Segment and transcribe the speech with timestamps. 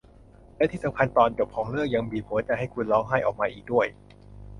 [0.57, 3.87] และที่สำคัญตอนจบของเรื่องยังบีบหัวใจให้คุณร้องไห้ออกมาอีกด้วย